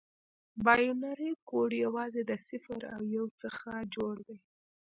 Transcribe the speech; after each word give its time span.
بایونري 0.65 1.31
کوډ 1.49 1.69
یوازې 1.85 2.21
د 2.29 2.31
صفر 2.47 2.81
او 2.95 3.01
یو 3.15 3.25
څخه 3.41 3.71
جوړ 3.95 4.15
دی. 4.27 4.37